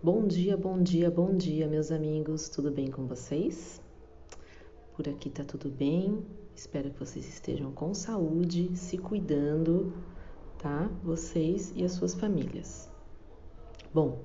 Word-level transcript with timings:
Bom 0.00 0.28
dia, 0.28 0.56
bom 0.56 0.80
dia, 0.80 1.10
bom 1.10 1.34
dia, 1.34 1.66
meus 1.66 1.90
amigos. 1.90 2.48
Tudo 2.48 2.70
bem 2.70 2.88
com 2.88 3.08
vocês? 3.08 3.82
Por 4.94 5.08
aqui 5.08 5.28
tá 5.28 5.42
tudo 5.42 5.68
bem. 5.68 6.24
Espero 6.54 6.88
que 6.90 7.00
vocês 7.00 7.26
estejam 7.28 7.72
com 7.72 7.92
saúde, 7.92 8.76
se 8.76 8.96
cuidando, 8.96 9.92
tá? 10.56 10.88
Vocês 11.02 11.72
e 11.74 11.84
as 11.84 11.90
suas 11.90 12.14
famílias. 12.14 12.88
Bom, 13.92 14.20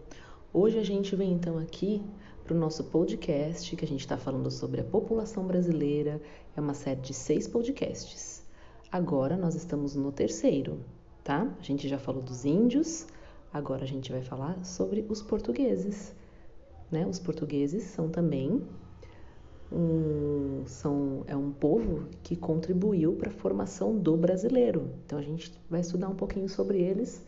hoje 0.54 0.78
a 0.78 0.84
gente 0.84 1.16
vem 1.16 1.34
então 1.34 1.57
aqui 1.57 2.04
para 2.44 2.55
o 2.55 2.60
nosso 2.60 2.84
podcast 2.84 3.76
que 3.76 3.84
a 3.84 3.88
gente 3.88 4.02
está 4.02 4.16
falando 4.16 4.52
sobre 4.52 4.80
a 4.80 4.86
população 4.86 5.48
brasileira. 5.48 6.21
É 6.55 6.62
uma 6.62 6.76
série 6.76 7.02
de 7.02 7.16
seis 7.16 7.48
podcasts. 7.48 8.46
Agora 8.92 9.36
nós 9.36 9.55
estamos 9.55 9.96
no 9.96 10.12
terceiro, 10.12 10.82
tá? 11.24 11.52
A 11.60 11.64
gente 11.64 11.90
já 11.90 11.98
falou 11.98 12.21
dos 12.21 12.46
índios 12.46 13.08
Agora 13.54 13.83
a 13.83 13.88
gente 13.88 14.11
vai 14.11 14.23
falar 14.23 14.65
sobre 14.65 15.05
os 15.07 15.21
portugueses. 15.21 16.15
Né? 16.91 17.05
Os 17.05 17.20
portugueses 17.20 17.84
são 17.84 18.09
também 18.09 18.61
um, 19.71 20.63
são, 20.66 21.23
é 21.27 21.35
um 21.35 21.52
povo 21.52 22.08
que 22.23 22.35
contribuiu 22.35 23.13
para 23.13 23.30
a 23.30 23.34
formação 23.34 23.97
do 23.97 24.17
brasileiro. 24.17 24.89
Então 25.05 25.20
a 25.20 25.21
gente 25.21 25.53
vai 25.70 25.81
estudar 25.81 26.09
um 26.09 26.16
pouquinho 26.16 26.47
sobre 26.47 26.80
eles, 26.81 27.25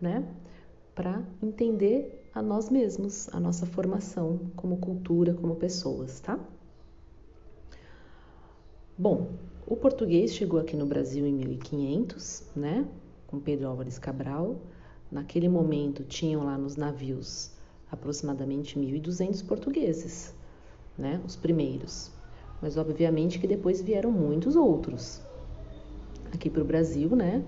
né? 0.00 0.26
Para 0.94 1.22
entender 1.42 2.28
a 2.34 2.42
nós 2.42 2.68
mesmos, 2.68 3.28
a 3.32 3.40
nossa 3.40 3.64
formação 3.66 4.40
como 4.56 4.78
cultura, 4.78 5.32
como 5.34 5.54
pessoas, 5.56 6.20
tá? 6.20 6.38
Bom, 8.96 9.28
o 9.66 9.76
português 9.76 10.34
chegou 10.34 10.58
aqui 10.58 10.76
no 10.76 10.86
Brasil 10.86 11.26
em 11.26 11.32
1500, 11.32 12.50
né? 12.56 12.86
Com 13.26 13.38
Pedro 13.38 13.68
Álvares 13.68 13.98
Cabral. 13.98 14.56
Naquele 15.10 15.48
momento 15.48 16.04
tinham 16.04 16.44
lá 16.44 16.58
nos 16.58 16.76
navios 16.76 17.50
aproximadamente 17.90 18.78
1.200 18.78 19.42
portugueses, 19.42 20.34
né? 20.96 21.20
Os 21.24 21.34
primeiros. 21.34 22.10
Mas 22.60 22.76
obviamente 22.76 23.38
que 23.38 23.46
depois 23.46 23.80
vieram 23.80 24.10
muitos 24.10 24.56
outros 24.56 25.22
aqui 26.32 26.50
para 26.50 26.62
o 26.62 26.64
Brasil, 26.64 27.14
né? 27.16 27.42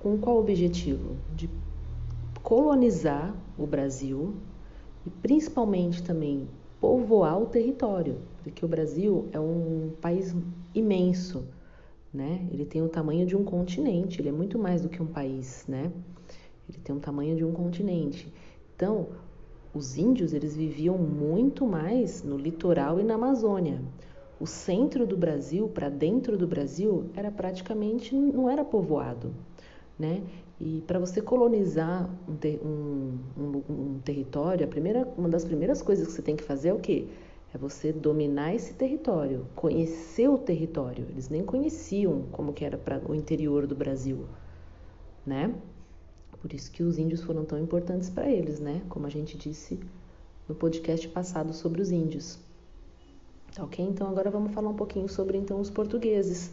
Com 0.00 0.16
qual 0.18 0.38
objetivo? 0.38 1.16
De 1.36 1.50
colonizar 2.42 3.34
o 3.58 3.66
Brasil 3.66 4.34
e 5.06 5.10
principalmente 5.10 6.02
também 6.02 6.48
povoar 6.80 7.40
o 7.40 7.46
território, 7.46 8.18
porque 8.42 8.64
o 8.64 8.68
Brasil 8.68 9.28
é 9.32 9.38
um 9.38 9.92
país 10.00 10.34
imenso, 10.74 11.46
né? 12.12 12.48
Ele 12.50 12.64
tem 12.64 12.82
o 12.82 12.88
tamanho 12.88 13.26
de 13.26 13.36
um 13.36 13.44
continente, 13.44 14.20
ele 14.20 14.28
é 14.28 14.32
muito 14.32 14.58
mais 14.58 14.82
do 14.82 14.88
que 14.88 15.00
um 15.00 15.06
país, 15.06 15.64
né? 15.68 15.92
Ele 16.72 16.82
tem 16.82 16.96
o 16.96 17.00
tamanho 17.00 17.36
de 17.36 17.44
um 17.44 17.52
continente. 17.52 18.32
Então, 18.74 19.08
os 19.74 19.96
índios 19.96 20.32
eles 20.32 20.56
viviam 20.56 20.96
muito 20.98 21.66
mais 21.66 22.22
no 22.22 22.36
litoral 22.36 22.98
e 22.98 23.04
na 23.04 23.14
Amazônia. 23.14 23.80
O 24.40 24.46
centro 24.46 25.06
do 25.06 25.16
Brasil, 25.16 25.68
para 25.68 25.88
dentro 25.88 26.36
do 26.36 26.46
Brasil, 26.46 27.06
era 27.14 27.30
praticamente 27.30 28.14
não 28.14 28.50
era 28.50 28.64
povoado, 28.64 29.32
né? 29.98 30.22
E 30.60 30.82
para 30.86 30.98
você 30.98 31.20
colonizar 31.20 32.10
um, 32.28 32.36
ter, 32.36 32.60
um, 32.64 33.18
um, 33.38 33.62
um, 33.72 34.00
território, 34.04 34.64
a 34.64 34.68
primeira, 34.68 35.08
uma 35.16 35.28
das 35.28 35.44
primeiras 35.44 35.80
coisas 35.80 36.06
que 36.06 36.12
você 36.12 36.22
tem 36.22 36.36
que 36.36 36.42
fazer 36.42 36.68
é 36.68 36.74
o 36.74 36.78
quê? 36.78 37.06
É 37.54 37.58
você 37.58 37.92
dominar 37.92 38.54
esse 38.54 38.74
território, 38.74 39.46
conhecer 39.54 40.28
o 40.28 40.38
território. 40.38 41.06
Eles 41.10 41.28
nem 41.28 41.44
conheciam 41.44 42.22
como 42.32 42.52
que 42.52 42.64
era 42.64 42.78
para 42.78 43.00
o 43.08 43.14
interior 43.14 43.66
do 43.66 43.74
Brasil, 43.74 44.26
né? 45.26 45.54
Por 46.42 46.52
isso 46.52 46.72
que 46.72 46.82
os 46.82 46.98
índios 46.98 47.22
foram 47.22 47.44
tão 47.44 47.56
importantes 47.56 48.10
para 48.10 48.28
eles, 48.28 48.58
né? 48.58 48.82
Como 48.88 49.06
a 49.06 49.08
gente 49.08 49.38
disse 49.38 49.78
no 50.48 50.56
podcast 50.56 51.06
passado 51.06 51.54
sobre 51.54 51.80
os 51.80 51.92
índios. 51.92 52.36
Tá 53.54 53.62
ok? 53.62 53.84
Então 53.84 54.08
agora 54.08 54.28
vamos 54.28 54.52
falar 54.52 54.68
um 54.68 54.74
pouquinho 54.74 55.08
sobre 55.08 55.38
então 55.38 55.60
os 55.60 55.70
portugueses. 55.70 56.50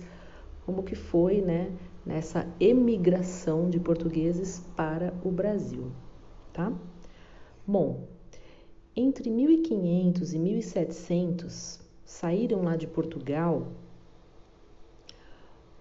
Como 0.63 0.83
que 0.83 0.93
foi, 0.93 1.41
né? 1.41 1.75
Nessa 2.05 2.47
emigração 2.59 3.67
de 3.67 3.79
portugueses 3.79 4.61
para 4.75 5.11
o 5.23 5.31
Brasil, 5.31 5.91
tá? 6.53 6.71
Bom, 7.65 8.07
entre 8.95 9.27
1500 9.31 10.33
e 10.33 10.39
1700 10.39 11.79
saíram 12.05 12.61
lá 12.61 12.75
de 12.75 12.85
Portugal, 12.85 13.67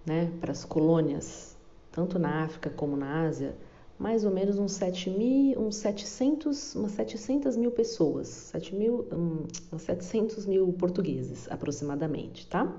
né, 0.03 0.31
para 0.41 0.51
as 0.51 0.65
colônias, 0.65 1.55
tanto 1.91 2.17
na 2.17 2.43
África 2.43 2.69
como 2.69 2.97
na 2.97 3.23
Ásia, 3.23 3.55
mais 3.99 4.23
ou 4.23 4.31
menos 4.31 4.57
uns, 4.57 4.71
7 4.71 5.09
mil, 5.09 5.59
uns 5.59 5.75
700, 5.75 6.75
umas 6.75 6.93
700 6.93 7.57
mil 7.57 7.69
pessoas, 7.69 8.29
7 8.29 8.73
mil, 8.73 9.05
um, 9.11 9.77
700 9.77 10.45
mil 10.45 10.71
portugueses 10.71 11.51
aproximadamente, 11.51 12.47
tá? 12.47 12.73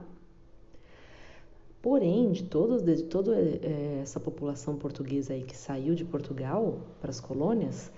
Porém, 1.82 2.30
de, 2.30 2.44
todos, 2.44 2.82
de 2.82 3.04
toda 3.04 3.38
é, 3.38 4.00
essa 4.02 4.18
população 4.18 4.76
portuguesa 4.76 5.34
aí 5.34 5.42
que 5.42 5.56
saiu 5.56 5.94
de 5.94 6.06
Portugal 6.06 6.78
para 7.02 7.10
as 7.10 7.20
colônias, 7.20 7.92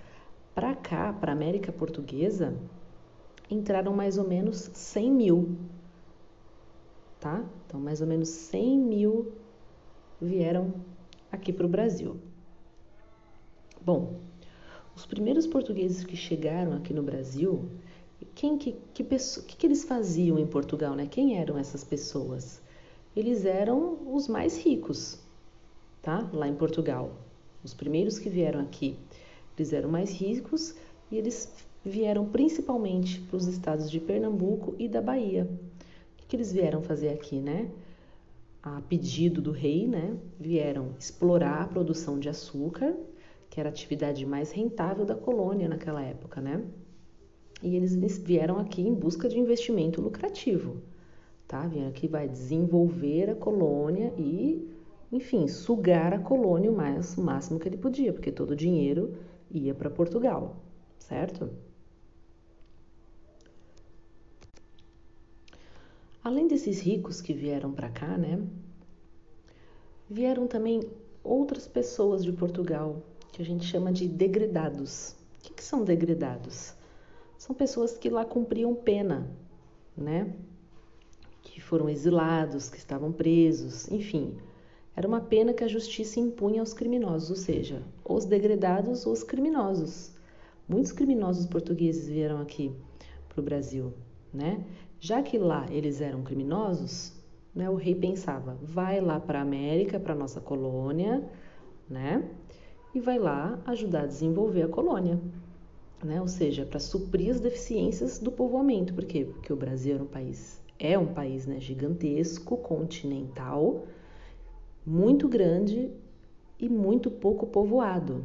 para 0.52 0.74
cá, 0.74 1.12
para 1.12 1.30
a 1.30 1.34
América 1.34 1.72
Portuguesa, 1.72 2.56
entraram 3.48 3.94
mais 3.94 4.18
ou 4.18 4.26
menos 4.26 4.68
100 4.72 5.12
mil, 5.12 5.56
tá? 7.20 7.44
Então, 7.66 7.78
mais 7.78 8.00
ou 8.00 8.06
menos 8.06 8.28
100 8.28 8.78
mil 8.78 9.32
vieram 10.20 10.74
aqui 11.30 11.52
para 11.52 11.66
o 11.66 11.68
Brasil. 11.68 12.16
Bom, 13.84 14.14
os 14.94 15.04
primeiros 15.04 15.44
portugueses 15.44 16.04
que 16.04 16.14
chegaram 16.14 16.74
aqui 16.74 16.94
no 16.94 17.02
Brasil, 17.02 17.68
quem 18.32 18.56
que, 18.56 18.76
que, 18.94 19.02
que, 19.02 19.56
que 19.56 19.66
eles 19.66 19.82
faziam 19.82 20.38
em 20.38 20.46
Portugal, 20.46 20.94
né? 20.94 21.08
Quem 21.10 21.36
eram 21.36 21.58
essas 21.58 21.82
pessoas? 21.82 22.62
Eles 23.16 23.44
eram 23.44 23.98
os 24.14 24.28
mais 24.28 24.56
ricos, 24.56 25.18
tá? 26.00 26.30
Lá 26.32 26.46
em 26.46 26.54
Portugal. 26.54 27.12
Os 27.64 27.74
primeiros 27.74 28.20
que 28.20 28.28
vieram 28.28 28.60
aqui, 28.60 28.96
eles 29.58 29.72
eram 29.72 29.90
mais 29.90 30.12
ricos 30.12 30.76
e 31.10 31.16
eles 31.16 31.52
vieram 31.84 32.24
principalmente 32.24 33.20
para 33.22 33.36
os 33.36 33.48
estados 33.48 33.90
de 33.90 33.98
Pernambuco 33.98 34.76
e 34.78 34.86
da 34.86 35.02
Bahia. 35.02 35.42
O 35.44 36.16
que, 36.18 36.26
que 36.28 36.36
eles 36.36 36.52
vieram 36.52 36.82
fazer 36.82 37.08
aqui, 37.08 37.40
né? 37.40 37.68
A 38.62 38.80
pedido 38.82 39.42
do 39.42 39.50
rei, 39.50 39.88
né? 39.88 40.16
Vieram 40.38 40.94
explorar 41.00 41.62
a 41.62 41.66
produção 41.66 42.20
de 42.20 42.28
açúcar 42.28 42.94
que 43.52 43.60
era 43.60 43.68
a 43.68 43.70
atividade 43.70 44.24
mais 44.24 44.50
rentável 44.50 45.04
da 45.04 45.14
colônia 45.14 45.68
naquela 45.68 46.02
época, 46.02 46.40
né? 46.40 46.64
E 47.62 47.76
eles 47.76 47.94
vieram 48.16 48.58
aqui 48.58 48.80
em 48.80 48.94
busca 48.94 49.28
de 49.28 49.38
investimento 49.38 50.00
lucrativo, 50.00 50.80
tá? 51.46 51.66
Vieram 51.66 51.90
aqui 51.90 52.08
vai 52.08 52.26
desenvolver 52.26 53.28
a 53.28 53.34
colônia 53.34 54.10
e, 54.16 54.66
enfim, 55.12 55.46
sugar 55.48 56.14
a 56.14 56.18
colônia 56.18 56.72
o, 56.72 56.74
mais, 56.74 57.18
o 57.18 57.22
máximo 57.22 57.60
que 57.60 57.68
ele 57.68 57.76
podia, 57.76 58.10
porque 58.10 58.32
todo 58.32 58.52
o 58.52 58.56
dinheiro 58.56 59.18
ia 59.50 59.74
para 59.74 59.90
Portugal, 59.90 60.56
certo? 60.98 61.50
Além 66.24 66.48
desses 66.48 66.80
ricos 66.80 67.20
que 67.20 67.34
vieram 67.34 67.70
para 67.70 67.90
cá, 67.90 68.16
né? 68.16 68.42
Vieram 70.08 70.46
também 70.46 70.80
outras 71.22 71.68
pessoas 71.68 72.24
de 72.24 72.32
Portugal 72.32 73.11
a 73.42 73.44
gente 73.44 73.64
chama 73.64 73.92
de 73.92 74.08
degredados. 74.08 75.16
O 75.38 75.42
que, 75.42 75.52
que 75.54 75.64
são 75.64 75.84
degredados? 75.84 76.74
São 77.36 77.54
pessoas 77.54 77.98
que 77.98 78.08
lá 78.08 78.24
cumpriam 78.24 78.74
pena, 78.74 79.28
né? 79.96 80.32
Que 81.42 81.60
foram 81.60 81.88
exilados, 81.88 82.70
que 82.70 82.78
estavam 82.78 83.10
presos, 83.10 83.90
enfim. 83.90 84.36
Era 84.94 85.08
uma 85.08 85.20
pena 85.20 85.52
que 85.52 85.64
a 85.64 85.68
justiça 85.68 86.20
impunha 86.20 86.60
aos 86.60 86.72
criminosos, 86.72 87.30
ou 87.30 87.36
seja, 87.36 87.82
os 88.04 88.24
degredados 88.24 89.06
ou 89.06 89.12
os 89.12 89.24
criminosos. 89.24 90.12
Muitos 90.68 90.92
criminosos 90.92 91.46
portugueses 91.46 92.08
vieram 92.08 92.40
aqui 92.40 92.72
para 93.28 93.40
o 93.40 93.44
Brasil, 93.44 93.92
né? 94.32 94.64
Já 95.00 95.20
que 95.20 95.36
lá 95.36 95.66
eles 95.70 96.00
eram 96.00 96.22
criminosos, 96.22 97.12
né, 97.52 97.68
o 97.68 97.74
rei 97.74 97.94
pensava: 97.94 98.56
vai 98.62 99.00
lá 99.00 99.18
para 99.18 99.40
a 99.40 99.42
América, 99.42 99.98
para 99.98 100.14
nossa 100.14 100.40
colônia, 100.40 101.28
né? 101.88 102.22
E 102.94 103.00
vai 103.00 103.18
lá 103.18 103.58
ajudar 103.66 104.02
a 104.02 104.06
desenvolver 104.06 104.62
a 104.62 104.68
colônia, 104.68 105.20
né? 106.04 106.20
Ou 106.20 106.28
seja, 106.28 106.66
para 106.66 106.78
suprir 106.78 107.30
as 107.30 107.40
deficiências 107.40 108.18
do 108.18 108.30
povoamento. 108.30 108.92
Por 108.92 109.04
quê? 109.04 109.24
Porque 109.24 109.52
o 109.52 109.56
Brasil 109.56 109.94
era 109.94 110.02
um 110.02 110.06
país, 110.06 110.60
é 110.78 110.98
um 110.98 111.12
país 111.12 111.46
né, 111.46 111.60
gigantesco, 111.60 112.56
continental, 112.56 113.86
muito 114.84 115.28
grande 115.28 115.90
e 116.58 116.68
muito 116.68 117.10
pouco 117.10 117.46
povoado. 117.46 118.24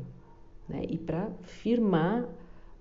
Né? 0.67 0.83
E 0.89 0.97
para 0.97 1.29
firmar 1.41 2.27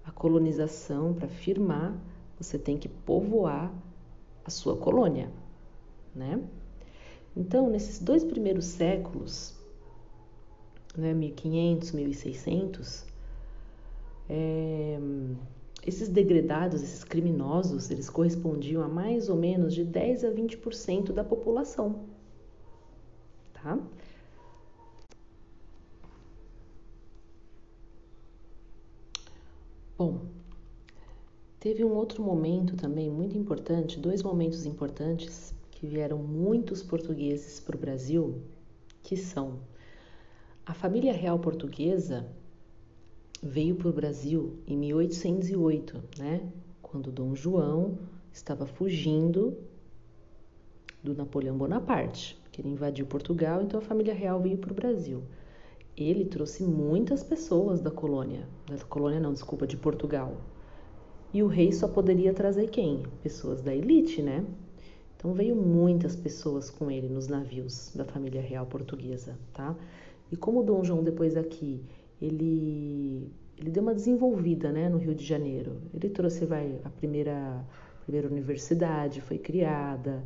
a 0.04 0.10
colonização, 0.10 1.14
para 1.14 1.28
firmar, 1.28 1.96
você 2.38 2.58
tem 2.58 2.76
que 2.76 2.88
povoar 2.88 3.72
a 4.44 4.50
sua 4.50 4.76
colônia, 4.76 5.30
né? 6.14 6.40
Então, 7.36 7.68
nesses 7.68 7.98
dois 7.98 8.24
primeiros 8.24 8.64
séculos, 8.66 9.54
né, 10.96 11.14
1500, 11.14 11.92
1600, 11.92 13.06
é, 14.28 14.98
esses 15.86 16.08
degredados, 16.08 16.82
esses 16.82 17.04
criminosos, 17.04 17.90
eles 17.90 18.10
correspondiam 18.10 18.82
a 18.82 18.88
mais 18.88 19.28
ou 19.28 19.36
menos 19.36 19.72
de 19.72 19.84
10 19.84 20.24
a 20.24 20.30
20% 20.30 21.12
da 21.12 21.22
população. 21.22 22.06
Tá? 23.54 23.78
Bom, 29.96 30.20
teve 31.60 31.84
um 31.84 31.94
outro 31.94 32.22
momento 32.22 32.76
também 32.76 33.08
muito 33.08 33.38
importante, 33.38 33.98
dois 33.98 34.22
momentos 34.22 34.66
importantes 34.66 35.54
que 35.70 35.86
vieram 35.86 36.18
muitos 36.18 36.82
portugueses 36.82 37.60
para 37.60 37.76
o 37.76 37.78
Brasil, 37.78 38.42
que 39.02 39.16
são 39.16 39.60
a 40.66 40.74
família 40.74 41.12
real 41.12 41.38
portuguesa 41.38 42.26
veio 43.40 43.76
para 43.76 43.88
o 43.88 43.92
Brasil 43.92 44.58
em 44.66 44.76
1808, 44.76 46.02
né? 46.18 46.42
Quando 46.82 47.12
Dom 47.12 47.36
João 47.36 47.96
estava 48.32 48.66
fugindo 48.66 49.56
do 51.04 51.14
Napoleão 51.14 51.56
Bonaparte, 51.56 52.36
que 52.50 52.60
ele 52.60 52.70
invadiu 52.70 53.06
Portugal, 53.06 53.62
então 53.62 53.78
a 53.78 53.82
família 53.82 54.12
real 54.12 54.40
veio 54.40 54.58
para 54.58 54.72
o 54.72 54.74
Brasil. 54.74 55.22
Ele 55.96 56.24
trouxe 56.24 56.64
muitas 56.64 57.22
pessoas 57.22 57.80
da 57.80 57.90
colônia, 57.92 58.48
da 58.66 58.76
colônia 58.86 59.20
não, 59.20 59.32
desculpa, 59.32 59.68
de 59.68 59.76
Portugal. 59.76 60.36
E 61.32 61.44
o 61.44 61.46
rei 61.46 61.70
só 61.70 61.86
poderia 61.86 62.34
trazer 62.34 62.70
quem? 62.70 63.04
Pessoas 63.22 63.62
da 63.62 63.72
elite, 63.72 64.20
né? 64.20 64.44
Então 65.16 65.32
veio 65.32 65.54
muitas 65.54 66.16
pessoas 66.16 66.70
com 66.70 66.90
ele 66.90 67.08
nos 67.08 67.28
navios 67.28 67.92
da 67.94 68.04
família 68.04 68.40
real 68.42 68.66
portuguesa, 68.66 69.38
tá? 69.52 69.76
E 70.30 70.36
como 70.36 70.62
Dom 70.62 70.82
João 70.82 71.02
depois 71.02 71.36
aqui 71.36 71.84
ele, 72.20 73.30
ele 73.56 73.70
deu 73.70 73.82
uma 73.82 73.94
desenvolvida 73.94 74.72
né, 74.72 74.88
no 74.88 74.98
Rio 74.98 75.14
de 75.14 75.24
Janeiro. 75.24 75.80
Ele 75.94 76.08
trouxe 76.08 76.44
vai, 76.44 76.80
a 76.84 76.90
primeira, 76.90 77.64
a 78.00 78.04
primeira 78.04 78.28
universidade, 78.28 79.20
foi 79.20 79.38
criada, 79.38 80.22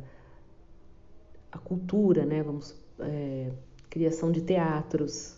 a 1.51 1.57
cultura, 1.57 2.25
né, 2.25 2.41
vamos, 2.41 2.75
é, 2.99 3.51
criação 3.89 4.31
de 4.31 4.41
teatros. 4.41 5.37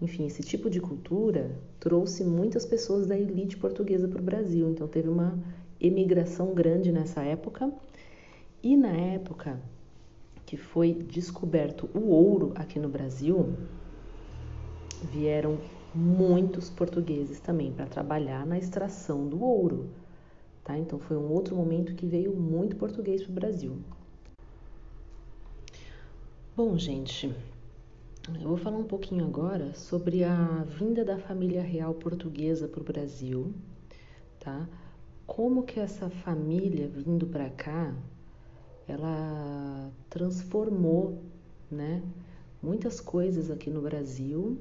Enfim, 0.00 0.26
esse 0.26 0.42
tipo 0.42 0.68
de 0.68 0.80
cultura 0.80 1.50
trouxe 1.80 2.22
muitas 2.24 2.66
pessoas 2.66 3.06
da 3.06 3.16
elite 3.16 3.56
portuguesa 3.56 4.06
para 4.08 4.20
o 4.20 4.24
Brasil. 4.24 4.68
Então, 4.68 4.86
teve 4.86 5.08
uma 5.08 5.38
emigração 5.80 6.52
grande 6.52 6.92
nessa 6.92 7.22
época. 7.22 7.72
E 8.62 8.76
na 8.76 8.90
época 8.90 9.60
que 10.44 10.56
foi 10.56 10.92
descoberto 10.92 11.88
o 11.92 12.10
ouro 12.10 12.52
aqui 12.54 12.78
no 12.78 12.88
Brasil, 12.88 13.54
vieram 15.02 15.58
muitos 15.94 16.68
portugueses 16.68 17.40
também 17.40 17.72
para 17.72 17.86
trabalhar 17.86 18.46
na 18.46 18.58
extração 18.58 19.26
do 19.28 19.42
ouro. 19.42 19.88
Tá? 20.62 20.76
Então 20.76 20.98
foi 20.98 21.16
um 21.16 21.30
outro 21.30 21.56
momento 21.56 21.94
que 21.94 22.06
veio 22.06 22.34
muito 22.34 22.76
português 22.76 23.22
para 23.22 23.30
o 23.30 23.34
Brasil. 23.34 23.78
Bom, 26.56 26.76
gente, 26.76 27.34
eu 28.40 28.48
vou 28.48 28.56
falar 28.56 28.78
um 28.78 28.84
pouquinho 28.84 29.24
agora 29.24 29.74
sobre 29.74 30.24
a 30.24 30.64
vinda 30.64 31.04
da 31.04 31.18
família 31.18 31.62
real 31.62 31.94
portuguesa 31.94 32.66
para 32.66 32.80
o 32.80 32.84
Brasil, 32.84 33.54
tá? 34.40 34.68
Como 35.26 35.62
que 35.62 35.78
essa 35.78 36.08
família 36.08 36.88
vindo 36.88 37.26
para 37.26 37.50
cá, 37.50 37.94
ela 38.88 39.90
transformou, 40.08 41.22
né, 41.70 42.02
muitas 42.62 43.00
coisas 43.00 43.50
aqui 43.50 43.68
no 43.68 43.82
Brasil 43.82 44.58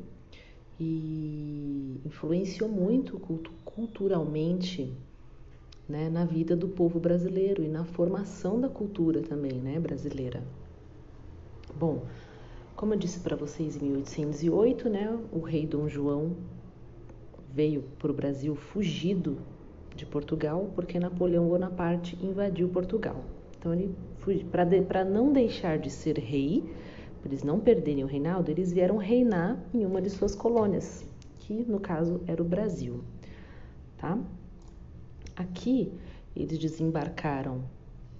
e 0.80 2.00
influenciou 2.06 2.70
muito 2.70 3.20
culturalmente 3.64 4.94
né, 5.88 6.10
na 6.10 6.26
vida 6.26 6.56
do 6.56 6.68
povo 6.68 7.00
brasileiro 7.00 7.64
e 7.64 7.68
na 7.68 7.86
formação 7.86 8.60
da 8.60 8.68
cultura 8.68 9.22
também 9.22 9.54
né, 9.54 9.80
brasileira. 9.80 10.44
Bom, 11.78 12.04
como 12.76 12.94
eu 12.94 12.98
disse 12.98 13.20
para 13.20 13.36
vocês, 13.36 13.82
em 13.82 13.86
1808, 13.86 14.90
né, 14.90 15.18
o 15.32 15.40
rei 15.40 15.66
Dom 15.66 15.88
João 15.88 16.36
veio 17.54 17.84
para 17.98 18.12
o 18.12 18.14
Brasil 18.14 18.56
fugido 18.56 19.38
de 19.96 20.06
Portugal 20.06 20.70
porque 20.76 21.00
Napoleão 21.00 21.48
Bonaparte 21.48 22.18
invadiu 22.22 22.68
Portugal. 22.68 23.24
Então 23.58 23.74
ele 23.74 23.96
para 24.90 25.06
não 25.06 25.32
deixar 25.32 25.78
de 25.78 25.90
ser 25.90 26.18
rei, 26.18 26.64
para 27.26 27.32
eles 27.32 27.44
não 27.44 27.60
perderem 27.60 28.04
o 28.04 28.08
reinado, 28.08 28.52
eles 28.52 28.72
vieram 28.72 28.98
reinar 28.98 29.60
em 29.74 29.84
uma 29.84 30.00
de 30.00 30.12
suas 30.12 30.36
colônias, 30.36 31.04
que 31.40 31.66
no 31.68 31.80
caso 31.80 32.22
era 32.28 32.40
o 32.40 32.46
Brasil, 32.46 33.04
tá? 33.98 34.20
Aqui 35.36 35.92
eles 36.36 36.60
desembarcaram 36.60 37.64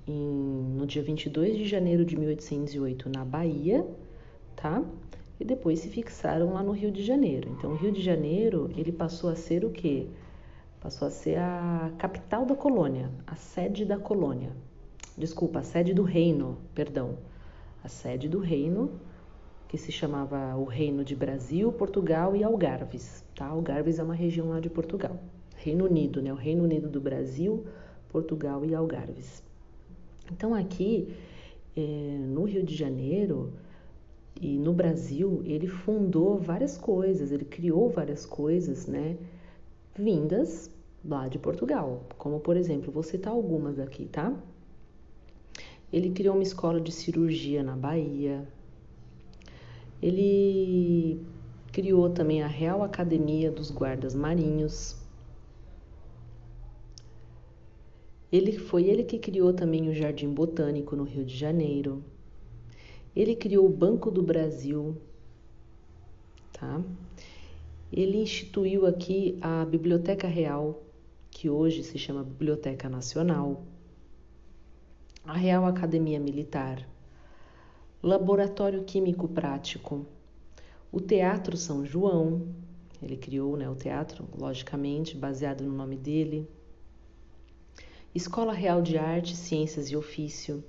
em, 0.08 0.74
no 0.76 0.88
dia 0.88 1.04
22 1.04 1.56
de 1.56 1.66
janeiro 1.66 2.04
de 2.04 2.18
1808 2.18 3.08
na 3.10 3.24
Bahia, 3.24 3.86
tá? 4.56 4.84
E 5.40 5.46
depois 5.46 5.82
se 5.82 5.88
fixaram 5.88 6.54
lá 6.54 6.64
no 6.64 6.72
Rio 6.72 6.92
de 6.92 7.04
Janeiro. 7.04 7.56
Então, 7.56 7.74
o 7.74 7.76
Rio 7.76 7.92
de 7.92 8.02
Janeiro 8.02 8.72
ele 8.76 8.92
passou 8.92 9.30
a 9.30 9.36
ser 9.36 9.64
o 9.64 9.70
quê? 9.70 10.08
Passou 10.82 11.08
a 11.08 11.12
ser 11.12 11.38
a 11.38 11.92
capital 12.00 12.44
da 12.44 12.56
colônia, 12.56 13.12
a 13.28 13.36
sede 13.36 13.86
da 13.86 14.00
colônia. 14.00 14.52
Desculpa, 15.16 15.60
a 15.60 15.64
sede 15.64 15.94
do 15.94 16.02
reino, 16.02 16.58
perdão 16.74 17.20
a 17.86 17.88
sede 17.88 18.28
do 18.28 18.40
reino, 18.40 18.90
que 19.68 19.78
se 19.78 19.92
chamava 19.92 20.56
o 20.56 20.64
Reino 20.64 21.06
de 21.06 21.16
Brasil, 21.16 21.72
Portugal 21.72 22.36
e 22.36 22.44
Algarves. 22.44 23.24
Tá? 23.36 23.46
Algarves 23.46 24.00
é 24.00 24.04
uma 24.04 24.16
região 24.16 24.50
lá 24.50 24.60
de 24.60 24.72
Portugal. 24.72 25.20
Reino 25.56 25.86
Unido, 25.86 26.20
né? 26.20 26.34
O 26.34 26.36
Reino 26.36 26.64
Unido 26.64 26.90
do 26.90 27.00
Brasil, 27.00 27.64
Portugal 28.10 28.66
e 28.66 28.74
Algarves. 28.74 29.44
Então 30.32 30.56
aqui 30.56 31.14
é, 31.78 31.82
no 31.82 32.46
Rio 32.46 32.64
de 32.64 32.76
Janeiro 32.76 33.54
e 34.42 34.58
no 34.58 34.74
Brasil 34.74 35.44
ele 35.46 35.68
fundou 35.68 36.40
várias 36.40 36.80
coisas, 36.80 37.32
ele 37.32 37.46
criou 37.46 37.88
várias 37.88 38.26
coisas, 38.26 38.88
né? 38.88 39.16
Vindas 39.96 40.72
lá 41.08 41.28
de 41.28 41.38
Portugal, 41.38 42.02
como 42.18 42.40
por 42.40 42.58
exemplo, 42.58 42.92
vou 42.92 43.04
citar 43.04 43.32
algumas 43.32 43.78
aqui, 43.78 44.08
tá? 44.08 44.34
Ele 45.92 46.10
criou 46.10 46.36
uma 46.36 46.44
escola 46.44 46.82
de 46.82 46.92
cirurgia 46.92 47.64
na 47.64 47.76
Bahia. 47.76 48.48
Ele 50.02 51.22
criou 51.72 52.10
também 52.10 52.42
a 52.42 52.48
Real 52.48 52.84
Academia 52.84 53.52
dos 53.52 53.72
Guardas 53.72 54.16
Marinhos. 54.16 54.98
Ele 58.32 58.58
foi 58.58 58.86
ele 58.86 59.04
que 59.04 59.20
criou 59.20 59.54
também 59.54 59.88
o 59.88 59.94
Jardim 59.94 60.34
Botânico 60.34 60.96
no 60.96 61.04
Rio 61.04 61.24
de 61.24 61.36
Janeiro. 61.36 62.04
Ele 63.16 63.36
criou 63.36 63.66
o 63.66 63.70
Banco 63.70 64.12
do 64.12 64.22
Brasil, 64.22 64.98
tá? 66.52 66.84
Ele 67.92 68.18
instituiu 68.18 68.86
aqui 68.86 69.38
a 69.40 69.64
Biblioteca 69.64 70.28
Real, 70.28 70.84
que 71.32 71.50
hoje 71.50 71.84
se 71.84 71.98
chama 71.98 72.24
Biblioteca 72.24 72.90
Nacional 72.90 73.64
a 75.28 75.34
Real 75.34 75.66
Academia 75.66 76.20
Militar, 76.20 76.88
Laboratório 78.02 78.84
Químico 78.84 79.28
Prático, 79.28 80.06
o 80.92 81.02
Teatro 81.02 81.58
São 81.58 81.84
João, 81.84 82.44
ele 83.02 83.18
criou 83.18 83.58
né, 83.58 83.68
o 83.68 83.76
teatro, 83.76 84.28
logicamente, 84.38 85.18
baseado 85.18 85.64
no 85.64 85.74
nome 85.74 85.96
dele, 85.98 86.48
Escola 88.14 88.54
Real 88.54 88.84
de 88.84 89.00
Arte, 89.00 89.36
Ciências 89.36 89.90
e 89.90 89.96
Ofício, 89.96 90.64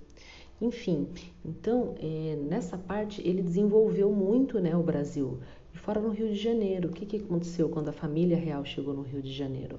enfim, 0.58 1.06
então 1.44 1.94
é, 1.98 2.36
nessa 2.48 2.78
parte 2.78 3.20
ele 3.28 3.42
desenvolveu 3.42 4.10
muito 4.10 4.58
né, 4.58 4.74
o 4.74 4.82
Brasil. 4.82 5.38
E 5.74 5.76
fora 5.76 6.00
no 6.00 6.08
Rio 6.08 6.30
de 6.30 6.36
Janeiro, 6.36 6.88
o 6.88 6.92
que, 6.92 7.04
que 7.04 7.18
aconteceu 7.18 7.68
quando 7.68 7.90
a 7.90 7.92
família 7.92 8.38
real 8.38 8.64
chegou 8.64 8.94
no 8.94 9.02
Rio 9.02 9.20
de 9.20 9.34
Janeiro? 9.34 9.78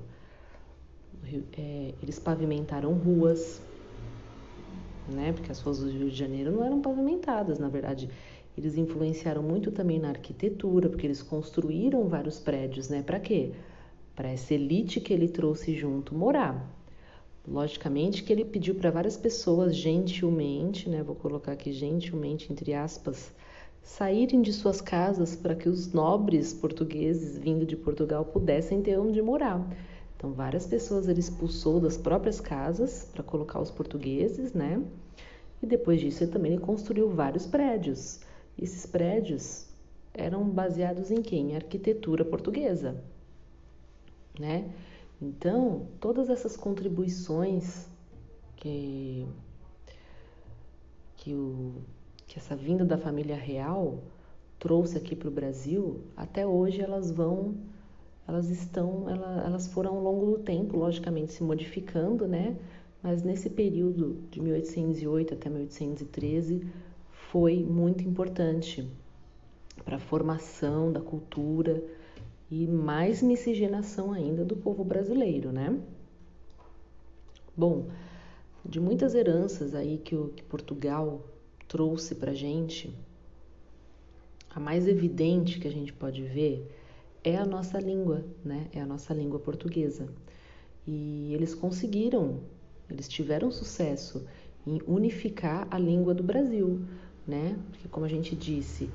Rio, 1.24 1.43
é, 1.57 1.96
eles 2.00 2.19
pavimentaram 2.19 2.93
ruas, 2.93 3.60
né? 5.09 5.31
Porque 5.33 5.51
as 5.51 5.59
ruas 5.59 5.79
do 5.79 5.89
Rio 5.89 6.09
de 6.09 6.15
Janeiro 6.15 6.51
não 6.51 6.63
eram 6.63 6.81
pavimentadas, 6.81 7.59
na 7.59 7.69
verdade. 7.69 8.09
Eles 8.57 8.77
influenciaram 8.77 9.43
muito 9.43 9.71
também 9.71 9.99
na 9.99 10.09
arquitetura, 10.09 10.89
porque 10.89 11.05
eles 11.05 11.21
construíram 11.21 12.07
vários 12.07 12.39
prédios, 12.39 12.89
né? 12.89 13.03
Para 13.03 13.19
quê? 13.19 13.51
Para 14.15 14.29
essa 14.29 14.53
elite 14.53 14.99
que 14.99 15.13
ele 15.13 15.27
trouxe 15.27 15.75
junto 15.75 16.15
morar. 16.15 16.73
Logicamente 17.47 18.23
que 18.23 18.33
ele 18.33 18.43
pediu 18.43 18.75
para 18.75 18.91
várias 18.91 19.15
pessoas 19.15 19.75
gentilmente, 19.75 20.89
né? 20.89 21.03
Vou 21.03 21.15
colocar 21.15 21.51
aqui 21.53 21.71
gentilmente 21.71 22.51
entre 22.51 22.73
aspas, 22.73 23.31
saírem 23.81 24.41
de 24.41 24.51
suas 24.51 24.81
casas 24.81 25.35
para 25.35 25.55
que 25.55 25.69
os 25.69 25.93
nobres 25.93 26.53
portugueses 26.53 27.37
vindo 27.37 27.65
de 27.65 27.77
Portugal 27.77 28.25
pudessem 28.25 28.81
ter 28.81 28.99
onde 28.99 29.21
morar. 29.21 29.65
Então, 30.17 30.33
várias 30.33 30.65
pessoas 30.65 31.07
ele 31.07 31.19
expulsou 31.19 31.79
das 31.79 31.95
próprias 31.95 32.41
casas 32.41 33.07
para 33.13 33.24
colocar 33.24 33.62
os 33.62 33.69
portugueses, 33.69 34.51
né? 34.51 34.83
E 35.62 35.65
depois 35.65 36.01
disso, 36.01 36.24
ele 36.24 36.31
também 36.31 36.57
construiu 36.57 37.09
vários 37.09 37.45
prédios. 37.45 38.19
E 38.57 38.63
esses 38.63 38.86
prédios 38.86 39.67
eram 40.13 40.43
baseados 40.50 41.12
em 41.12 41.21
quem? 41.21 41.51
Em 41.51 41.55
arquitetura 41.55 42.25
portuguesa, 42.25 43.03
né? 44.39 44.74
Então, 45.21 45.88
todas 46.00 46.29
essas 46.29 46.57
contribuições 46.57 47.88
que, 48.55 49.27
que, 51.15 51.33
o, 51.33 51.75
que 52.27 52.38
essa 52.38 52.55
vinda 52.55 52.83
da 52.83 52.97
família 52.97 53.36
real 53.36 54.03
trouxe 54.59 54.97
aqui 54.97 55.15
para 55.15 55.27
o 55.27 55.31
Brasil, 55.31 56.01
até 56.15 56.45
hoje 56.45 56.81
elas 56.81 57.12
vão, 57.12 57.55
elas 58.27 58.50
estão, 58.50 59.10
elas, 59.10 59.46
elas 59.46 59.67
foram 59.67 59.96
ao 59.96 60.03
longo 60.03 60.25
do 60.31 60.39
tempo, 60.39 60.77
logicamente, 60.77 61.31
se 61.31 61.43
modificando, 61.43 62.27
né? 62.27 62.57
Mas 63.01 63.24
nesse 63.24 63.50
período 63.50 64.22
de 64.29 64.41
1808 64.41 65.34
até 65.34 65.50
1813 65.50 66.67
foi 67.31 67.63
muito 67.63 68.03
importante 68.03 68.88
para 69.86 69.96
a 69.96 70.00
formação 70.00 70.91
da 70.91 71.00
cultura 71.00 71.81
e 72.50 72.65
mais 72.67 73.22
miscigenação 73.22 74.12
ainda 74.12 74.43
do 74.43 74.55
povo 74.55 74.84
brasileiro, 74.84 75.51
né? 75.51 75.79
Bom, 77.55 77.88
de 78.65 78.79
muitas 78.79 79.15
heranças 79.15 79.74
aí 79.74 79.98
que, 79.98 80.15
o, 80.15 80.29
que 80.29 80.43
Portugal 80.43 81.25
trouxe 81.67 82.15
para 82.15 82.34
gente, 82.34 82.93
a 84.50 84.60
mais 84.60 84.88
evidente 84.88 85.60
que 85.60 85.67
a 85.67 85.72
gente 85.72 85.93
pode 85.93 86.24
ver 86.24 86.76
é 87.27 87.36
a 87.38 87.46
nossa 87.46 87.77
língua, 87.77 88.24
né? 88.43 88.67
É 88.72 88.79
a 88.79 88.86
nossa 88.86 89.13
língua 89.13 89.38
portuguesa. 89.39 90.07
E 90.88 91.34
eles 91.34 91.53
conseguiram, 91.53 92.39
eles 92.89 93.07
tiveram 93.07 93.51
sucesso 93.51 94.25
em 94.65 94.81
unificar 94.88 95.67
a 95.69 95.77
língua 95.77 96.13
do 96.13 96.24
Brasil, 96.24 96.86
né? 97.27 97.60
Porque 97.72 97.89
como 97.89 98.05
a 98.05 98.10
gente 98.10 98.34
disse, 98.34 98.89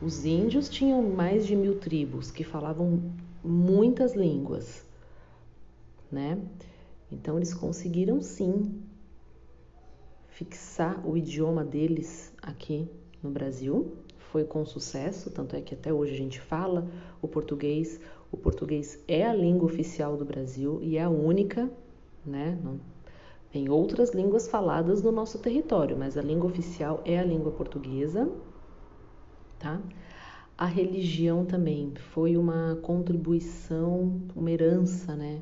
os 0.00 0.24
índios 0.24 0.68
tinham 0.68 1.02
mais 1.02 1.44
de 1.44 1.56
mil 1.56 1.80
tribos 1.80 2.30
que 2.30 2.44
falavam 2.44 3.02
muitas 3.42 4.14
línguas, 4.14 4.86
né? 6.10 6.38
Então 7.10 7.36
eles 7.36 7.52
conseguiram 7.52 8.20
sim 8.20 8.80
fixar 10.28 11.04
o 11.04 11.16
idioma 11.16 11.64
deles 11.64 12.32
aqui 12.40 12.88
no 13.20 13.30
Brasil. 13.30 13.92
Foi 14.32 14.42
com 14.44 14.64
sucesso, 14.64 15.30
tanto 15.30 15.54
é 15.54 15.60
que 15.60 15.74
até 15.74 15.92
hoje 15.92 16.14
a 16.14 16.16
gente 16.16 16.40
fala 16.40 16.88
o 17.20 17.28
português. 17.28 18.00
O 18.32 18.36
português 18.36 18.98
é 19.06 19.24
a 19.24 19.32
língua 19.32 19.66
oficial 19.66 20.16
do 20.16 20.24
Brasil 20.24 20.80
e 20.82 20.96
é 20.96 21.02
a 21.02 21.10
única, 21.10 21.70
né? 22.26 22.58
Não, 22.64 22.80
tem 23.52 23.68
outras 23.68 24.10
línguas 24.12 24.48
faladas 24.48 25.02
no 25.02 25.12
nosso 25.12 25.38
território, 25.38 25.96
mas 25.96 26.16
a 26.16 26.22
língua 26.22 26.48
oficial 26.50 27.02
é 27.04 27.18
a 27.18 27.24
língua 27.24 27.52
portuguesa 27.52 28.28
tá? 29.62 29.80
A 30.58 30.66
religião 30.66 31.44
também 31.46 31.92
foi 32.12 32.36
uma 32.36 32.76
contribuição, 32.82 34.20
uma 34.34 34.50
herança, 34.50 35.14
né? 35.14 35.40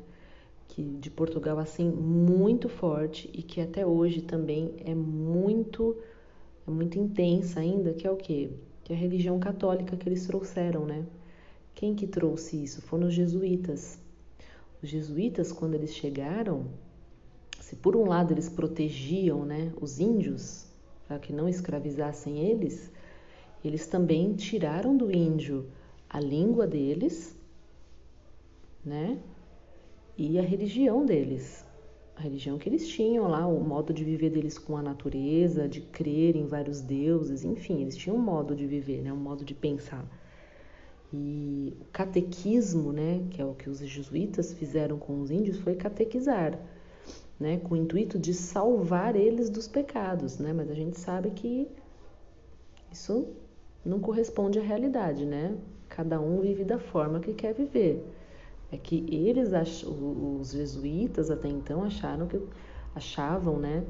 Que 0.67 0.83
de 0.83 1.09
Portugal 1.09 1.57
assim 1.57 1.89
muito 1.89 2.69
forte 2.69 3.29
e 3.33 3.41
que 3.41 3.59
até 3.59 3.85
hoje 3.85 4.21
também 4.21 4.75
é 4.85 4.93
muito 4.93 5.97
é 6.67 6.71
muito 6.71 6.99
intensa 6.99 7.59
ainda, 7.59 7.93
que 7.93 8.05
é 8.05 8.11
o 8.11 8.15
quê? 8.15 8.51
Que 8.83 8.93
é 8.93 8.95
a 8.95 8.99
religião 8.99 9.39
católica 9.39 9.95
que 9.95 10.07
eles 10.07 10.25
trouxeram, 10.25 10.85
né? 10.85 11.05
Quem 11.73 11.95
que 11.95 12.07
trouxe 12.07 12.61
isso? 12.61 12.81
Foram 12.81 13.07
os 13.07 13.13
jesuítas. 13.13 13.99
Os 14.81 14.89
jesuítas, 14.89 15.51
quando 15.51 15.75
eles 15.75 15.93
chegaram, 15.93 16.65
se 17.59 17.75
por 17.75 17.95
um 17.95 18.07
lado 18.07 18.33
eles 18.33 18.49
protegiam, 18.49 19.45
né, 19.45 19.71
os 19.79 19.99
índios 19.99 20.65
para 21.07 21.19
que 21.19 21.31
não 21.31 21.47
escravizassem 21.47 22.39
eles, 22.39 22.91
eles 23.63 23.85
também 23.85 24.33
tiraram 24.33 24.97
do 24.97 25.11
índio 25.11 25.69
a 26.09 26.19
língua 26.19 26.65
deles, 26.65 27.35
né? 28.83 29.19
E 30.17 30.37
a 30.39 30.41
religião 30.41 31.05
deles. 31.05 31.63
Religião 32.21 32.57
que 32.57 32.69
eles 32.69 32.87
tinham 32.87 33.27
lá, 33.27 33.45
o 33.45 33.59
modo 33.59 33.93
de 33.93 34.03
viver 34.03 34.29
deles 34.29 34.57
com 34.57 34.77
a 34.77 34.81
natureza, 34.81 35.67
de 35.67 35.81
crer 35.81 36.35
em 36.35 36.45
vários 36.45 36.79
deuses, 36.79 37.43
enfim, 37.43 37.81
eles 37.81 37.97
tinham 37.97 38.15
um 38.15 38.21
modo 38.21 38.55
de 38.55 38.65
viver, 38.65 39.01
né? 39.01 39.11
Um 39.11 39.17
modo 39.17 39.43
de 39.43 39.53
pensar. 39.53 40.05
E 41.13 41.73
o 41.81 41.85
catequismo, 41.91 42.93
né, 42.93 43.21
que 43.31 43.41
é 43.41 43.45
o 43.45 43.53
que 43.53 43.69
os 43.69 43.79
jesuítas 43.79 44.53
fizeram 44.53 44.97
com 44.97 45.19
os 45.19 45.29
índios, 45.29 45.59
foi 45.59 45.75
catequizar, 45.75 46.57
né, 47.37 47.57
com 47.57 47.73
o 47.73 47.77
intuito 47.77 48.17
de 48.17 48.33
salvar 48.33 49.15
eles 49.15 49.49
dos 49.49 49.67
pecados, 49.67 50.37
né? 50.37 50.53
Mas 50.53 50.71
a 50.71 50.73
gente 50.73 50.97
sabe 50.97 51.31
que 51.31 51.67
isso 52.91 53.27
não 53.83 53.99
corresponde 53.99 54.59
à 54.59 54.61
realidade, 54.61 55.25
né? 55.25 55.57
Cada 55.89 56.21
um 56.21 56.39
vive 56.39 56.63
da 56.63 56.79
forma 56.79 57.19
que 57.19 57.33
quer 57.33 57.53
viver. 57.53 58.01
É 58.71 58.77
que 58.77 59.05
eles, 59.09 59.49
os 59.83 60.51
jesuítas 60.51 61.29
até 61.29 61.49
então 61.49 61.83
acharam 61.83 62.27
que 62.27 62.39
achavam, 62.95 63.57
né, 63.57 63.83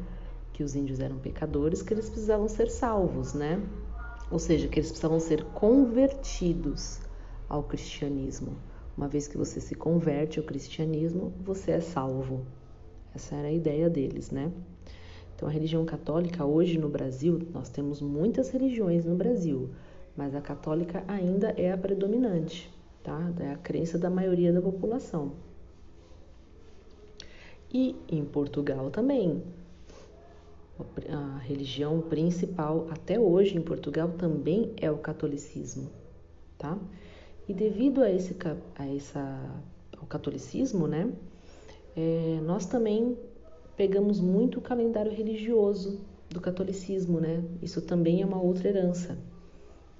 que 0.53 0.63
os 0.63 0.75
índios 0.75 0.99
eram 0.99 1.17
pecadores, 1.17 1.81
que 1.81 1.93
eles 1.93 2.09
precisavam 2.09 2.47
ser 2.47 2.69
salvos, 2.69 3.33
né? 3.33 3.61
Ou 4.31 4.39
seja, 4.39 4.67
que 4.67 4.79
eles 4.79 4.89
precisavam 4.89 5.19
ser 5.19 5.43
convertidos 5.45 6.99
ao 7.47 7.63
cristianismo. 7.63 8.55
Uma 8.97 9.07
vez 9.07 9.27
que 9.27 9.37
você 9.37 9.59
se 9.59 9.75
converte 9.75 10.39
ao 10.39 10.45
cristianismo, 10.45 11.33
você 11.43 11.71
é 11.71 11.79
salvo. 11.79 12.45
Essa 13.13 13.35
era 13.35 13.47
a 13.47 13.51
ideia 13.51 13.89
deles, 13.89 14.31
né? 14.31 14.51
Então, 15.35 15.47
a 15.49 15.51
religião 15.51 15.83
católica, 15.85 16.45
hoje 16.45 16.77
no 16.77 16.87
Brasil, 16.87 17.39
nós 17.51 17.69
temos 17.69 17.99
muitas 17.99 18.51
religiões 18.51 19.05
no 19.05 19.15
Brasil, 19.15 19.69
mas 20.15 20.35
a 20.35 20.41
católica 20.41 21.03
ainda 21.07 21.49
é 21.57 21.71
a 21.71 21.77
predominante, 21.77 22.71
tá? 23.03 23.33
É 23.39 23.51
a 23.51 23.57
crença 23.57 23.97
da 23.97 24.09
maioria 24.09 24.53
da 24.53 24.61
população. 24.61 25.33
E 27.73 27.95
em 28.09 28.23
Portugal 28.25 28.89
também. 28.89 29.41
A 31.09 31.37
religião 31.37 32.01
principal 32.01 32.87
até 32.89 33.19
hoje 33.19 33.55
em 33.55 33.61
Portugal 33.61 34.09
também 34.17 34.73
é 34.77 34.89
o 34.89 34.97
catolicismo, 34.97 35.91
tá? 36.57 36.75
E 37.47 37.53
devido 37.53 38.01
a 38.01 38.09
esse 38.09 38.35
a 38.75 38.87
essa, 38.87 39.61
ao 39.95 40.07
catolicismo, 40.07 40.87
né, 40.87 41.11
é, 41.95 42.39
nós 42.43 42.65
também 42.65 43.15
pegamos 43.77 44.19
muito 44.19 44.57
o 44.57 44.61
calendário 44.61 45.11
religioso 45.11 46.01
do 46.29 46.41
catolicismo, 46.41 47.19
né? 47.19 47.43
Isso 47.61 47.81
também 47.81 48.21
é 48.21 48.25
uma 48.25 48.41
outra 48.41 48.69
herança, 48.69 49.17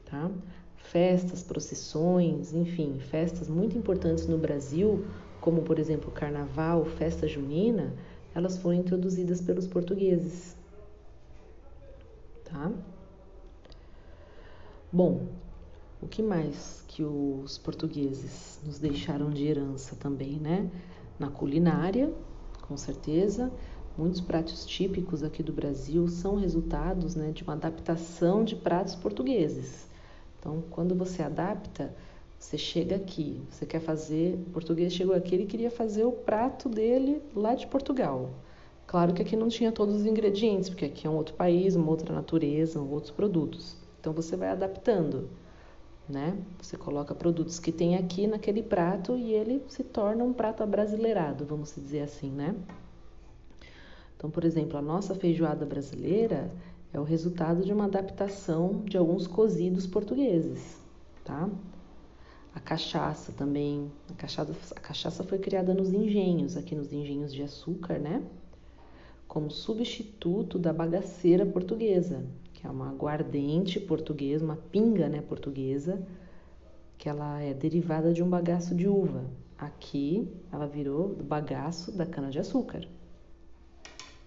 tá? 0.06 0.32
Festas, 0.84 1.44
procissões, 1.44 2.54
enfim, 2.54 3.00
festas 3.00 3.48
muito 3.48 3.78
importantes 3.78 4.28
no 4.28 4.38
Brasil, 4.38 5.06
como 5.40 5.62
por 5.62 5.80
exemplo 5.80 6.10
o 6.10 6.12
Carnaval, 6.12 6.84
festa 6.86 7.28
junina, 7.28 7.94
elas 8.36 8.58
foram 8.58 8.78
introduzidas 8.78 9.42
pelos 9.42 9.68
portugueses, 9.68 10.56
tá? 12.44 12.72
Bom, 14.92 15.28
o 16.02 16.08
que 16.08 16.22
mais 16.22 16.84
que 16.88 17.04
os 17.04 17.58
portugueses 17.58 18.60
nos 18.66 18.80
deixaram 18.80 19.30
de 19.30 19.46
herança 19.46 19.96
também, 19.96 20.40
né? 20.40 20.70
Na 21.18 21.30
culinária, 21.30 22.12
com 22.68 22.76
certeza, 22.76 23.52
Muitos 23.98 24.22
pratos 24.22 24.66
típicos 24.66 25.22
aqui 25.22 25.44
do 25.44 25.52
Brasil 25.52 26.08
são 26.08 26.36
resultados 26.36 27.14
né, 27.14 27.32
de 27.32 27.44
uma 27.44 27.54
adaptação 27.54 28.44
de 28.44 28.56
pratos 28.56 28.96
portugueses. 28.96 29.86
Então, 30.42 30.64
quando 30.72 30.96
você 30.96 31.22
adapta, 31.22 31.94
você 32.40 32.58
chega 32.58 32.96
aqui, 32.96 33.40
você 33.48 33.64
quer 33.64 33.80
fazer. 33.80 34.34
O 34.48 34.50
português 34.50 34.92
chegou 34.92 35.16
aqui, 35.16 35.36
ele 35.36 35.46
queria 35.46 35.70
fazer 35.70 36.04
o 36.04 36.12
prato 36.12 36.68
dele 36.68 37.22
lá 37.36 37.54
de 37.54 37.68
Portugal. 37.68 38.32
Claro 38.88 39.14
que 39.14 39.22
aqui 39.22 39.36
não 39.36 39.48
tinha 39.48 39.72
todos 39.72 39.98
os 39.98 40.06
ingredientes, 40.08 40.68
porque 40.68 40.86
aqui 40.86 41.06
é 41.06 41.10
um 41.10 41.16
outro 41.16 41.36
país, 41.36 41.76
uma 41.76 41.92
outra 41.92 42.14
natureza, 42.14 42.82
outros 42.82 43.12
produtos. 43.12 43.78
Então 44.00 44.12
você 44.12 44.36
vai 44.36 44.50
adaptando, 44.50 45.30
né? 46.10 46.36
Você 46.60 46.76
coloca 46.76 47.14
produtos 47.14 47.60
que 47.60 47.72
tem 47.72 47.96
aqui 47.96 48.26
naquele 48.26 48.64
prato 48.64 49.16
e 49.16 49.32
ele 49.32 49.64
se 49.68 49.84
torna 49.84 50.24
um 50.24 50.34
prato 50.34 50.64
abrasileirado, 50.64 51.46
vamos 51.46 51.76
dizer 51.76 52.02
assim, 52.02 52.32
né? 52.32 52.56
Então, 54.18 54.32
por 54.32 54.44
exemplo, 54.44 54.78
a 54.78 54.82
nossa 54.82 55.14
feijoada 55.14 55.66
brasileira 55.66 56.52
é 56.94 57.00
o 57.00 57.04
resultado 57.04 57.64
de 57.64 57.72
uma 57.72 57.86
adaptação 57.86 58.84
de 58.86 58.98
alguns 58.98 59.28
cozidos 59.28 59.88
portugueses, 59.88 60.80
tá? 61.24 61.50
A 62.54 62.60
cachaça 62.60 63.32
também, 63.32 63.90
a 64.10 64.14
cachaça, 64.14 64.54
a 64.76 64.80
cachaça 64.80 65.24
foi 65.24 65.40
criada 65.40 65.74
nos 65.74 65.94
engenhos, 65.94 66.58
aqui 66.58 66.76
nos 66.76 66.92
engenhos 66.92 67.34
de 67.34 67.42
açúcar, 67.42 67.98
né? 67.98 68.22
Como 69.28 69.50
substituto 69.50 70.60
da 70.60 70.74
bagaceira 70.74 71.46
portuguesa, 71.46 72.26
que 72.54 72.68
é 72.68 72.70
uma 72.70 72.90
aguardente 72.90 73.80
portuguesa, 73.80 74.44
uma 74.44 74.58
pinga, 74.58 75.08
né, 75.08 75.22
portuguesa, 75.22 76.06
que 76.98 77.08
ela 77.08 77.42
é 77.42 77.54
derivada 77.54 78.14
de 78.14 78.22
um 78.22 78.30
bagaço 78.30 78.76
de 78.76 78.88
uva. 78.88 79.24
Aqui 79.58 80.28
ela 80.52 80.68
virou 80.68 81.16
do 81.16 81.24
bagaço 81.24 81.92
da 81.92 82.06
cana 82.06 82.30
de 82.30 82.40
açúcar 82.40 82.86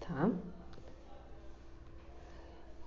tá? 0.06 0.30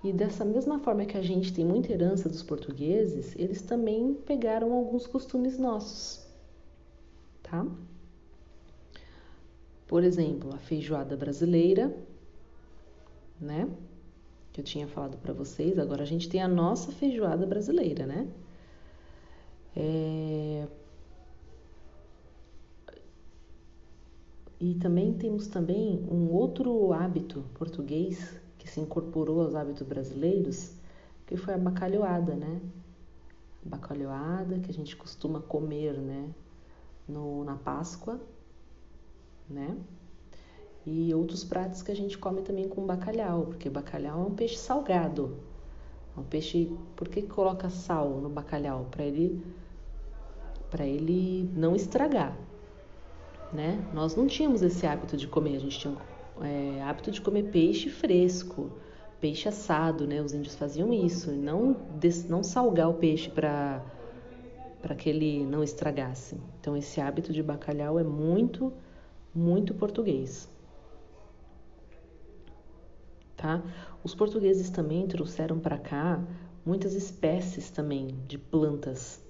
E 0.07 0.13
dessa 0.13 0.45
mesma 0.45 0.79
forma 0.79 1.05
que 1.05 1.17
a 1.17 1.21
gente 1.21 1.51
tem 1.53 1.65
muita 1.65 1.91
herança 1.91 2.29
dos 2.29 2.41
portugueses, 2.41 3.35
eles 3.35 3.61
também 3.61 4.13
pegaram 4.13 4.71
alguns 4.71 5.05
costumes 5.05 5.59
nossos, 5.59 6.25
tá? 7.43 7.67
Por 9.85 10.05
exemplo, 10.05 10.53
a 10.55 10.59
feijoada 10.59 11.17
brasileira, 11.17 11.93
né? 13.37 13.69
Que 14.53 14.61
eu 14.61 14.63
tinha 14.63 14.87
falado 14.87 15.17
para 15.17 15.33
vocês. 15.33 15.77
Agora 15.77 16.03
a 16.03 16.05
gente 16.05 16.29
tem 16.29 16.41
a 16.41 16.47
nossa 16.47 16.89
feijoada 16.93 17.45
brasileira, 17.45 18.05
né? 18.05 18.29
É... 19.75 20.67
E 24.57 24.73
também 24.75 25.11
temos 25.15 25.47
também 25.47 26.01
um 26.09 26.31
outro 26.31 26.93
hábito 26.93 27.43
português 27.55 28.46
que 28.67 28.73
se 28.73 28.81
incorporou 28.81 29.41
aos 29.41 29.55
hábitos 29.55 29.87
brasileiros, 29.87 30.73
que 31.25 31.37
foi 31.37 31.53
a 31.53 31.57
bacalhoada, 31.57 32.35
né? 32.35 32.61
A 33.65 33.69
bacalhoada 33.69 34.59
que 34.59 34.69
a 34.69 34.73
gente 34.73 34.95
costuma 34.95 35.39
comer, 35.39 35.97
né? 35.97 36.29
No, 37.07 37.45
na 37.45 37.55
Páscoa, 37.55 38.19
né? 39.49 39.77
E 40.85 41.13
outros 41.13 41.45
pratos 41.45 41.81
que 41.81 41.91
a 41.91 41.95
gente 41.95 42.17
come 42.17 42.41
também 42.41 42.67
com 42.67 42.85
bacalhau, 42.85 43.45
porque 43.45 43.69
bacalhau 43.69 44.21
é 44.21 44.25
um 44.25 44.35
peixe 44.35 44.57
salgado. 44.57 45.37
É 46.15 46.19
um 46.19 46.23
peixe, 46.23 46.69
por 46.95 47.07
que 47.07 47.21
coloca 47.21 47.69
sal 47.69 48.09
no 48.21 48.29
bacalhau? 48.29 48.87
Para 48.91 49.03
ele 49.05 49.41
para 50.69 50.85
ele 50.85 51.49
não 51.55 51.77
estragar, 51.77 52.37
né? 53.53 53.81
Nós 53.93 54.17
não 54.17 54.27
tínhamos 54.27 54.61
esse 54.61 54.85
hábito 54.85 55.15
de 55.15 55.25
comer, 55.25 55.55
a 55.55 55.59
gente 55.59 55.79
tinha 55.79 55.95
é, 56.43 56.81
hábito 56.83 57.11
de 57.11 57.21
comer 57.21 57.43
peixe 57.51 57.89
fresco, 57.89 58.71
peixe 59.19 59.47
assado, 59.49 60.05
né? 60.07 60.21
Os 60.21 60.33
índios 60.33 60.55
faziam 60.55 60.93
isso, 60.93 61.31
não 61.31 61.75
não 62.29 62.43
salgar 62.43 62.89
o 62.89 62.93
peixe 62.95 63.29
para 63.29 63.83
para 64.81 64.95
que 64.95 65.09
ele 65.09 65.45
não 65.45 65.63
estragasse. 65.63 66.37
Então 66.59 66.77
esse 66.77 67.01
hábito 67.01 67.33
de 67.33 67.41
bacalhau 67.41 67.99
é 67.99 68.03
muito 68.03 68.71
muito 69.33 69.73
português. 69.73 70.49
Tá? 73.35 73.61
Os 74.03 74.15
portugueses 74.15 74.69
também 74.69 75.07
trouxeram 75.07 75.59
para 75.59 75.77
cá 75.77 76.23
muitas 76.65 76.93
espécies 76.95 77.69
também 77.69 78.07
de 78.27 78.37
plantas, 78.37 79.23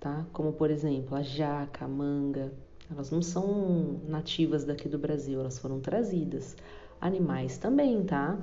tá? 0.00 0.26
Como 0.32 0.52
por 0.52 0.70
exemplo 0.70 1.14
a 1.14 1.22
jaca, 1.22 1.84
a 1.84 1.88
manga. 1.88 2.52
Elas 2.90 3.10
não 3.10 3.20
são 3.20 4.00
nativas 4.08 4.64
daqui 4.64 4.88
do 4.88 4.98
Brasil, 4.98 5.40
elas 5.40 5.58
foram 5.58 5.80
trazidas. 5.80 6.56
Animais 7.00 7.58
também, 7.58 8.02
tá? 8.02 8.38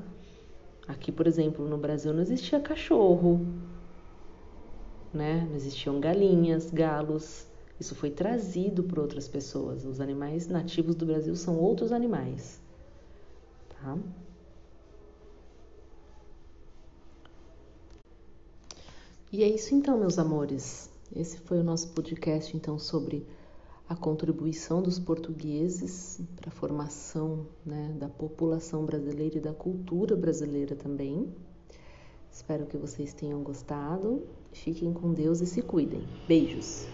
Aqui, 0.87 1.11
por 1.11 1.25
exemplo, 1.25 1.67
no 1.67 1.77
Brasil 1.77 2.13
não 2.13 2.21
existia 2.21 2.59
cachorro, 2.59 3.45
né? 5.13 5.45
Não 5.49 5.55
existiam 5.55 5.99
galinhas, 5.99 6.69
galos, 6.69 7.47
isso 7.79 7.93
foi 7.93 8.09
trazido 8.09 8.83
por 8.83 8.99
outras 8.99 9.27
pessoas. 9.27 9.83
Os 9.85 9.99
animais 9.99 10.47
nativos 10.47 10.95
do 10.95 11.05
Brasil 11.05 11.35
são 11.35 11.57
outros 11.57 11.91
animais. 11.91 12.59
Tá? 13.69 13.97
E 19.31 19.43
é 19.43 19.49
isso 19.49 19.75
então, 19.75 19.97
meus 19.97 20.17
amores. 20.17 20.89
Esse 21.13 21.37
foi 21.39 21.59
o 21.59 21.63
nosso 21.63 21.89
podcast 21.89 22.55
então 22.55 22.79
sobre 22.79 23.25
a 23.87 23.95
contribuição 23.95 24.81
dos 24.81 24.99
portugueses 24.99 26.19
para 26.35 26.49
a 26.49 26.51
formação 26.51 27.45
né, 27.65 27.95
da 27.99 28.09
população 28.09 28.85
brasileira 28.85 29.37
e 29.37 29.41
da 29.41 29.53
cultura 29.53 30.15
brasileira 30.15 30.75
também. 30.75 31.31
Espero 32.31 32.65
que 32.65 32.77
vocês 32.77 33.13
tenham 33.13 33.41
gostado. 33.43 34.23
Fiquem 34.51 34.91
com 34.91 35.13
Deus 35.13 35.39
e 35.41 35.45
se 35.45 35.61
cuidem. 35.61 36.03
Beijos! 36.27 36.87